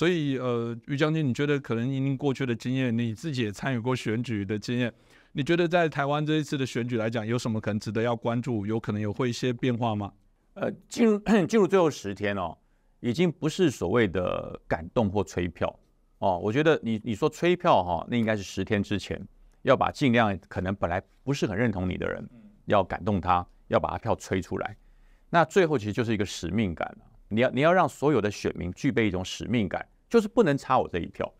[0.00, 4.90] 所以呃，于将军，你觉得可能因过去的经验，你自己也参与过选举的经验，
[5.32, 8.64] 你觉得在台湾这一次的选举来讲，有什么可能值得要关注？
[8.64, 10.10] 有可能有会一些变化吗？
[10.54, 12.56] 呃，进入进入最后十天哦，
[13.00, 15.78] 已经不是所谓的感动或催票
[16.20, 16.38] 哦。
[16.38, 19.20] 我觉得你你说催票哈，那应该是十天之前
[19.64, 22.26] 要把尽量可能本来不是很认同你的人，
[22.64, 24.74] 要感动他，要把他票催出来。
[25.28, 27.04] 那最后其实就是一个使命感了。
[27.30, 31.32] 你要你要让所有的选民具备一种使命感，就是不能差我这一票。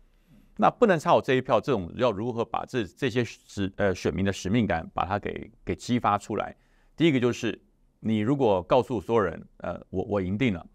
[0.57, 6.55] 那不能差我这一票，这种要如何把这这些使呃选民的使命感把它给给激发出来？
[6.97, 7.61] 第一个就是。
[8.03, 10.65] 你如果告诉所有人，呃，我我赢定了，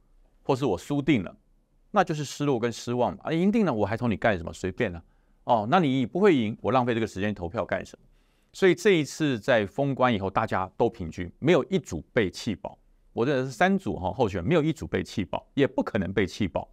[0.44, 1.36] 或是我输定了，
[1.91, 3.19] 那就是失落跟失望嘛。
[3.24, 4.52] 啊，赢定了，我还同你干什么？
[4.52, 5.02] 随便了。
[5.42, 8.06] 哦，那你不会赢，我浪费这个时间投票干什么？
[8.52, 12.78] 所以这一次在封关以后，大家都平均，没有一组被气饱。
[13.16, 16.69] 我认为是三组哈候选，没有一组被气饱，也不可能被气饱。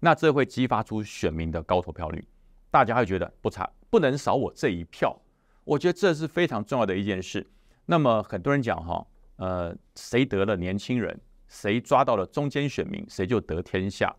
[0.00, 2.26] 那这会激发出选民的高投票率，
[2.72, 5.16] 大家会觉得不差，不能少我这一票。
[5.62, 7.46] 我觉得这是非常重要的一件事。
[7.84, 9.06] 那么很多人讲哈。
[9.36, 14.16] 呃，谁得了年轻人，谁抓到了中间选民，谁就得天下。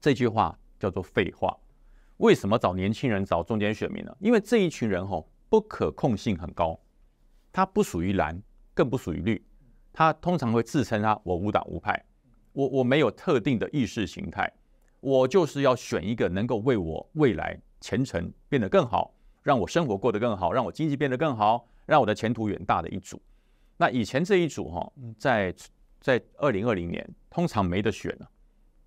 [0.00, 1.54] 这句话叫做废话。
[2.16, 4.16] 为什么找年轻人、找中间选民呢？
[4.20, 6.80] 因为这一群人吼不可控性很高，
[7.52, 9.44] 他不属于蓝，更不属于绿，
[9.92, 12.02] 他通常会自称他我无党无派，
[12.52, 14.50] 我我没有特定的意识形态，
[15.00, 23.20] 我就是要选一个能够为我未来前程变得更好，让我生活过得更好，让我经济变得更好，让我的前途远大的一组。
[23.76, 25.54] 那以前这一组哈，在
[26.00, 28.30] 在二零二零年通常没得选了，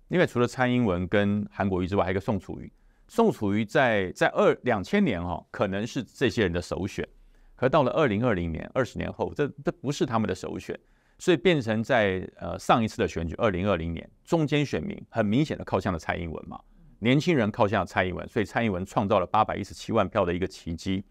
[0.08, 2.72] 因为除了蔡英文跟韩国瑜之外，还有一个宋楚瑜。
[3.08, 7.06] 宋楚瑜在在二两千年哈，可能是这些人的首选，
[7.54, 10.78] 可到了二零二零年，二十年后，这这不是他们的首选，
[11.18, 16.60] 所以变成在呃上一次的选举二零二零年，中间选民很明显的靠向了蔡英文嘛，
[16.98, 21.04] 年轻人靠向了蔡英文，所以蔡英文创造了八百一十七万票的一个奇迹。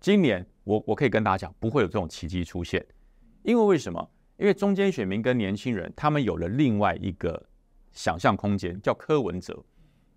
[0.00, 2.84] 今年我我可以跟大家讲，不会有这种奇迹出现。
[3.42, 4.10] 因为为什么？
[4.36, 7.48] 因为中间选民跟年轻人，他们有了另外一个
[7.92, 9.64] 想象空间，叫柯文哲。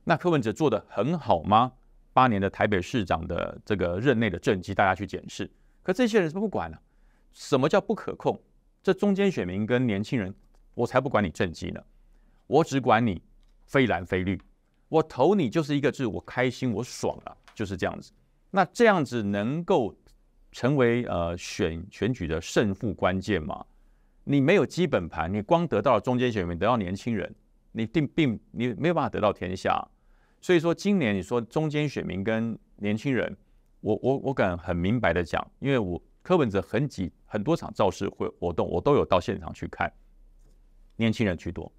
[0.03, 1.73] 那柯文哲做的很好吗？
[2.13, 5.51] 八年的台北市长的这个任内的政绩，大家去检视。
[5.83, 6.81] 可这些人是不管了。
[7.33, 8.39] 什么叫不可控？
[8.85, 10.31] 这中间选民跟年轻人，
[10.75, 11.83] 我才不管你政绩呢，
[12.45, 13.19] 我只管你
[13.65, 14.39] 非蓝非绿。
[14.89, 18.11] 我投你就是一个字，我开心，我爽了，就是这样子。
[18.51, 19.95] 那这样子能够。
[20.51, 23.65] 成为呃选选举的胜负关键吗？
[24.23, 27.35] 你没有基本盘，你光得到了中间选民，得到年轻人，
[27.73, 29.85] 你并并你没有办法得到天下。
[30.39, 33.35] 所以说，今年你说中间选民跟年轻人，
[33.81, 39.91] 我我我敢很明白的讲，因为我柯文哲很几很多场造势会活动，我都有到现场去看，
[40.95, 41.69] 年轻人居多，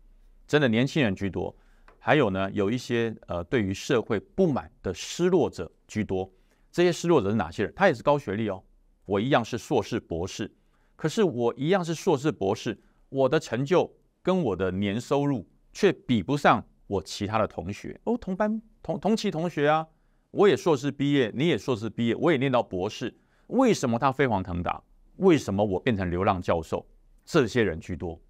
[0.46, 1.56] 真的年轻人居多。
[1.98, 6.30] 还有呢，有一些呃对于社会不满的失落者居多。
[6.70, 7.72] 这些失落者是哪些人？
[7.74, 8.62] 他也是高学历哦，
[9.06, 10.54] 我一样是硕士博士，
[10.94, 12.78] 可是我一样是硕士博士，
[13.08, 13.90] 我的成就
[14.22, 19.88] 跟我的年收入却比不上我其他的同学哦，同班同同期同学啊，
[20.32, 24.82] 我也硕士毕业，你也硕士毕业，我也念到博士，为什么他飞黄腾达？
[25.16, 26.86] 为什么我变成流浪教授？
[27.24, 28.20] 这些人居多，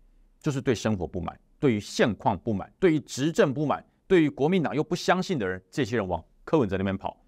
[0.41, 7.23] 就是对生活不满，对于现况不满，对于执政不满，对于国民党又不相信的人，这些人往柯文哲那边跑。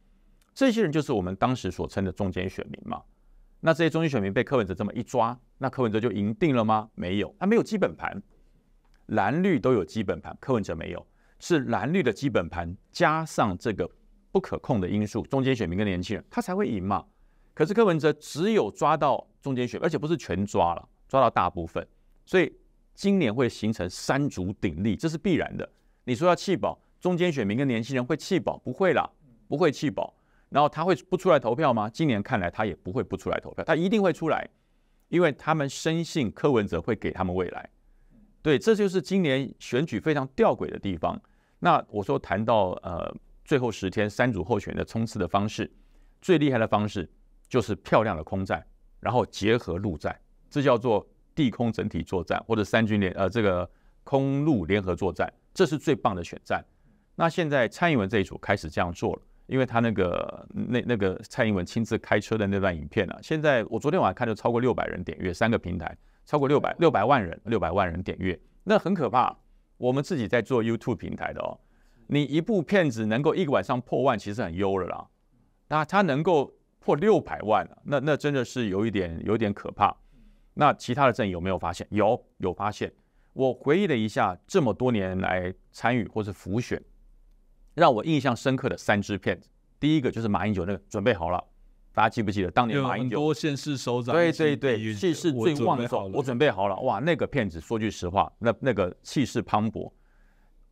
[0.55, 3.03] 这些人就是我们当时所称的中间选民嘛？
[3.61, 6.89] 那这些中间选民被柯文哲这么一抓，那柯文哲就赢定了吗？
[6.95, 8.23] 没有，他没有基本盘，
[9.07, 11.07] 蓝绿都有基本盘，柯文哲没有，
[11.39, 13.89] 是蓝绿的基本盘加上这个
[14.33, 17.05] 不可控的因素，中间选民跟年轻人，他才会赢嘛。
[17.53, 21.87] 可是柯文哲只有抓到中间选，而且不是全抓了，抓到大部分，
[22.27, 22.53] 所以
[22.95, 25.69] 今年会形成三足鼎立，这是必然的。
[26.05, 28.59] 你说要弃保，中间选民跟年轻人会弃保？
[28.59, 29.09] 不会啦，
[29.47, 30.15] 不会弃保。
[30.49, 31.91] 然后他会不出来投票吗？
[31.91, 34.49] 今年看来他也不会不出来投票，他一定会出来，
[35.09, 37.69] 因为他们深信柯文哲会给他们未来。
[38.41, 41.21] 对，这就是今年选举非常吊诡的地方。
[41.59, 43.15] 那我说谈到呃
[43.45, 45.71] 最后十天三组候选的冲刺的方式，
[46.23, 47.07] 最厉害的方式
[47.47, 48.67] 就是漂亮的空战，
[49.01, 50.19] 然后结合陆战，
[50.51, 53.69] 这叫做地空整体作战或者三军联呃这个
[54.05, 56.65] 空陆联合作战，这是最棒的选战。
[57.15, 59.23] 那现在蔡英文这一组开始这样做了。
[59.49, 65.97] 因为他那个那那个蔡英文亲自开车的那段影片啊，现在我昨天晚上看就超过六百人点阅，三个平台
[66.27, 69.35] 超过六百六百万人，六百万人点阅，那很可怕。
[69.79, 71.59] 我们自己在做 YouTube 平台的哦，
[72.09, 75.09] 你一部片子能够一个晚上破万，其实很优了啦。
[75.69, 79.95] 那他能够破六百万了，那那真的是有一点有点可怕。
[80.55, 81.87] 那其他的阵有没有发现？
[81.91, 82.93] 有有发现。
[83.33, 86.83] 我回忆了一下，这么多年来参与或是浮选。
[87.75, 89.49] 让我印象深刻的三支片子，
[89.79, 91.45] 第一个就是马英九那个准备好了，
[91.93, 93.17] 大家记不记得当年马英九？
[93.17, 99.93] 很多县市首长对对对，气势最旺准备好盛，我准备好了，哇，那个片子说句实话，那那个气势磅礴。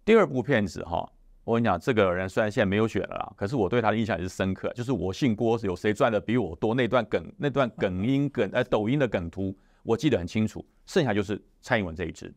[0.05, 1.09] 第二部片子哈，
[1.47, 6.75] 我跟你讲，这个人虽然现在没有选了啦，可是我对他的印象也是深刻，就是我姓郭，有谁赚的比我多？
[6.75, 10.67] 那段梗，那段梗音梗呃抖音的梗图，我记得很清楚。
[10.87, 12.35] 剩下就是蔡英文这一支，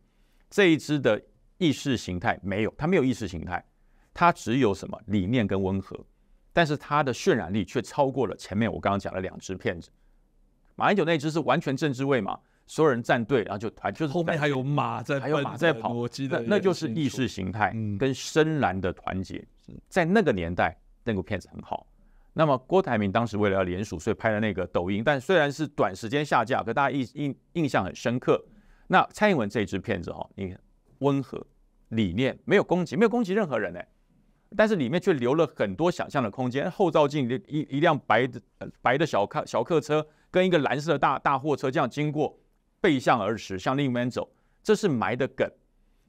[0.48, 1.20] 这一支的
[1.58, 3.64] 意识形态没有，他没有意识形态，
[4.14, 5.98] 他只有什么理念跟温和，
[6.52, 9.90] 但是他的渲染力却超过了前面我刚刚讲的两支骗子。
[10.76, 12.38] 马英九那支是完全政治味嘛，
[12.70, 19.44] 所有人站队，然后就团就是后面还有马在还有马在跑我记那得那就是意识形态嗯跟深蓝的团结，
[19.88, 21.84] 在那个年代，那部片子很好。
[22.32, 28.40] 那么郭台铭当时为了要联署，所以拍了那个抖音，但虽然是短时间下架，可大家印印印象很深刻。
[28.86, 30.60] 那蔡英文这支片子哈，你看
[31.00, 31.44] 温和
[31.88, 33.80] 理念，没有攻击，没有攻击任何人呢，
[34.56, 36.70] 但是里面却留了很多想象的空间。
[36.70, 42.38] 后照镜一一辆白的呃白的小客小客车跟一个蓝色的大大货车这样经过，
[42.80, 44.30] 背向而驰，向另一边走，
[44.62, 45.48] 这是埋的梗，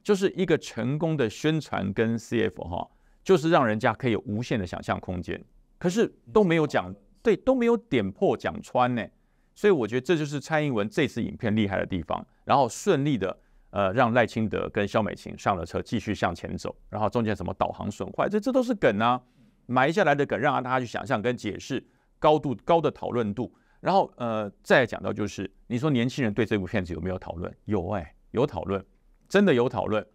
[0.04, 2.90] 就是一个成功的宣传跟 CF 哈，
[3.24, 5.44] 就是让人家可以有无限的想象空间，
[5.78, 9.06] 可是都没有讲对，都没有点破讲穿呢。
[9.54, 13.38] 所以我觉得这就是蔡英文这次影片厉害的地方，然后顺利的
[13.72, 19.22] 呃让赖清德跟肖美琴上了车继续向前走，然后中间什么导航损坏，这这都是梗啊，
[19.66, 21.86] 埋下来的梗让大家去想象跟解释，
[22.18, 27.54] 高度高的讨论度，然后呃再讲到就是你说年轻人对这部片子有没有讨论？
[27.66, 28.82] 有哎、有讨论，
[29.28, 30.06] 真的有讨论。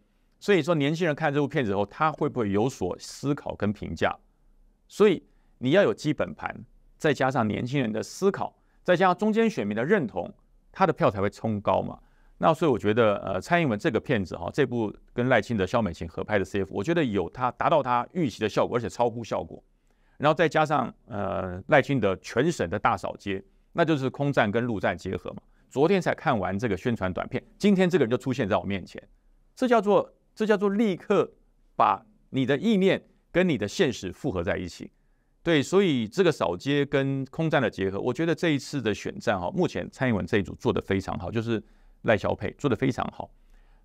[0.41, 4.17] 所以说年轻人看这部片子后，他会不会有所思考跟评价？
[4.89, 5.23] 所以
[5.59, 6.55] 你要有基本盘，
[6.97, 8.57] 再加上年轻人的思考。
[8.85, 10.33] 再加上中间选民的认同，
[10.71, 11.99] 他的票才会冲高嘛。
[12.39, 19.61] 那所以我觉得，呃，蔡英文这个片子哈，这部跟赖清德、萧美琴合拍的 CF，我觉得有他达到他预期的效果，而且超乎效果。
[20.19, 23.43] 然后再加上呃赖清德全省的大扫街，
[23.77, 25.43] 那就是空战跟陆战结合嘛。
[25.69, 29.03] 昨天才看完这个宣传短片，今天这个人就出现在我面前，
[29.55, 31.31] 这叫做这叫做立刻
[31.77, 34.91] 把你的意念跟你的现实复合在一起。
[35.43, 41.63] 对，所以这个扫街跟空战的结合，我觉得这一次的选战哈，目前蔡英文这一组做得非常好，就是
[42.03, 43.31] 赖小培做得非常好。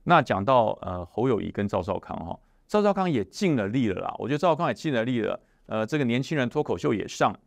[0.04, 5.40] 那讲到呃侯友谊跟赵少康哈，赵少康也尽了力了啦，我觉得赵少康也尽了力了。
[5.68, 7.38] 呃，这个年轻人脱口秀也上，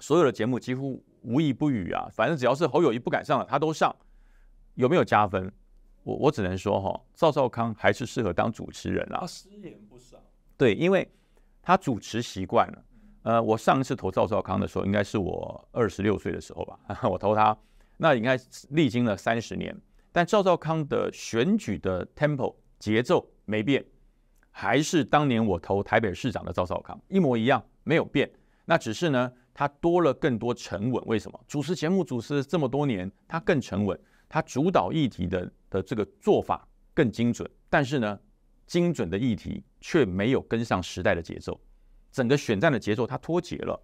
[0.00, 3.94] 所有的节目几乎无一不语啊，反正只要是侯友谊不敢上了，他都上，
[4.74, 5.52] 有没有加分？
[6.02, 9.26] 我我只能说哈，赵少康还是适合当主持人啦他。
[9.26, 10.18] 失言不少，
[10.56, 11.10] 对，因为
[11.62, 12.84] 他主持习惯了。
[13.22, 16.78] 呃，我上一次投赵少康的时候，应该是我二十六岁的时候吧，
[17.08, 17.56] 我投他，
[17.96, 18.38] 那应该
[18.68, 19.74] 历经了三十年，
[20.12, 23.82] 但赵少康的选举的 tempo 节奏没变，
[24.50, 28.30] 还是当年我投台北市长的赵少康一模一样，没有变。
[28.66, 31.02] 那只是呢，他多了更多沉稳。
[31.06, 31.40] 为什么？
[31.48, 33.98] 主持节目主持这么多年，他更沉稳，
[34.28, 38.18] 他主导议题的的这个做法更精准，但是呢，
[38.66, 41.58] 精准的议题却没有跟上时代的节奏。
[42.10, 43.82] 整个选战的节奏他脱节了，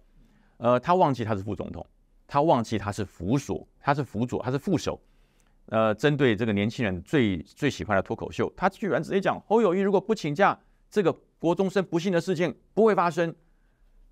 [0.57, 1.85] 呃，他忘记他是副总统，
[2.27, 5.01] 他忘记他是辅佐，他是辅佐，他是副手。
[5.67, 10.59] 呃，针对这个年轻人最最喜欢的脱口秀，他居然直接讲侯友谊如果不请假，
[10.89, 13.33] 这个国中生不幸的事件不会发生。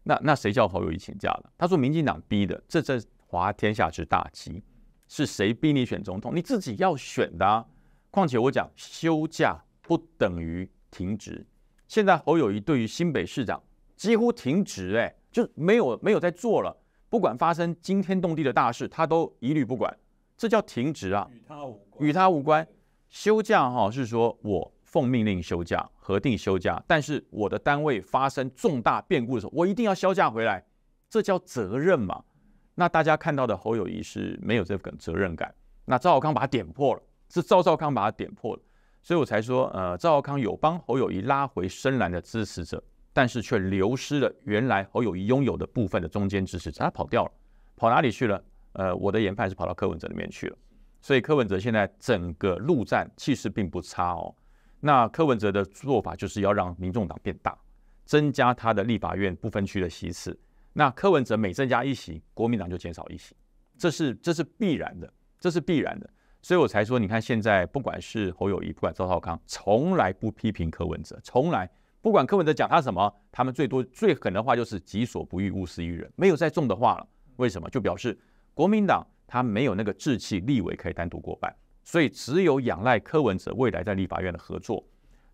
[0.10, 1.52] 那那谁叫侯友谊请假了？
[1.56, 4.64] 他说民进党逼的，这这滑天下之大稽，
[5.08, 6.36] 是谁逼你选总统？
[6.36, 7.64] 你自己要选的啊。
[8.10, 11.46] 况且我讲休假不等于停职，
[11.88, 13.62] 现在侯友谊对于新北市长。
[13.96, 16.76] 几乎停职，哎，就没有没有在做了。
[17.10, 19.96] 不管发生惊天动地的大事，他都一律不管，
[20.36, 22.08] 这叫停职啊，与他无关。
[22.08, 22.68] 与他无关。
[23.10, 30.66] 休假哈是说我奉命令休假，核定休假，但是我的单位发生重大变故的时候，我一定要销假回来，
[31.08, 32.24] 这叫责任嘛。
[32.74, 35.54] 那大家看到的侯友谊是没有这份责任感，
[35.86, 38.62] 那赵少康把他点破了，是赵少康把他点破了，
[39.04, 42.84] 所以我才说，呃，赵少康有帮侯友谊拉回深蓝的支持者。
[43.12, 47.32] 但是却流失了原来侯友谊拥有的部分的中间支持者，他跑掉了，
[47.76, 48.42] 跑哪里去了？
[48.74, 50.58] 呃，我的研判是跑到柯文哲那边去了。
[51.02, 54.34] 所以柯文哲现在整个陆战气势并不差哦。
[54.80, 57.58] 那柯文哲的做法就是要让民众党变大，
[58.06, 60.40] 增加他的立法院不分区的席次。
[60.74, 63.36] 那柯文哲每增加一席，国民党就减少一席，
[63.78, 66.10] 这是这是必然的，这是必然的。
[66.42, 71.70] 所以我才说，你看现在不管是侯友谊，不管赵少康，从来不批评柯文哲，从来。
[72.02, 77.06] 不管柯文哲讲他什么，他们最多最狠的话就是“己所不欲，勿施于人”，没有再重的话了。
[77.36, 77.70] 为什么？
[77.70, 78.18] 就表示
[78.54, 84.84] 国民党他没有那个志气，立委可以单独过半，所以只有仰赖柯文哲未来在立法院的合作，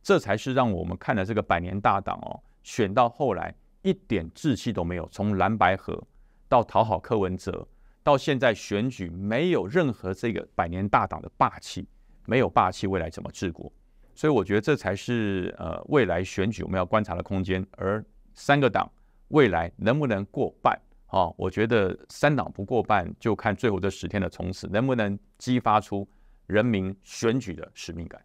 [0.01, 6.01] 这才是让我们看了这个百年大党哦，选到后来一点志气都没有，从蓝白河
[6.47, 7.67] 到讨好柯文哲，
[8.03, 11.87] 到现在选举没有任何这个百年大党的霸气，
[12.25, 13.71] 没有霸气，未来怎么治国？
[14.13, 17.65] 所以我觉得这才是呃未来选举我们要观察的空间。
[17.71, 18.89] 而三个党
[19.29, 20.79] 未来能不能过半？
[21.07, 26.07] 啊，我觉得三党不过半，就看最后这十天的冲刺能不能激发出
[26.47, 28.21] 人民选举的使命感。